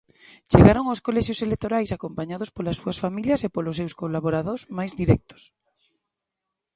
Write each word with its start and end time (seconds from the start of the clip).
Chegaron 0.51 0.85
aos 0.87 1.03
colexios 1.07 1.43
electorais 1.47 1.89
acompañados 1.91 2.49
polas 2.55 2.79
súas 2.81 2.97
familias 3.03 3.41
e 3.41 3.49
polos 3.55 3.77
seus 3.79 3.93
colaborados 4.01 4.59
máis 4.77 4.91
directos. 5.01 5.41